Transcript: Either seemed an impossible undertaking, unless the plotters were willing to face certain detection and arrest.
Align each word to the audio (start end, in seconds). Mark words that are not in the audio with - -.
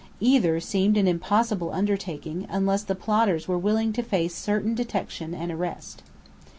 Either 0.19 0.59
seemed 0.59 0.97
an 0.97 1.07
impossible 1.07 1.71
undertaking, 1.71 2.47
unless 2.49 2.81
the 2.81 2.95
plotters 2.95 3.47
were 3.47 3.55
willing 3.55 3.93
to 3.93 4.01
face 4.01 4.33
certain 4.33 4.73
detection 4.73 5.35
and 5.35 5.51
arrest. 5.51 6.01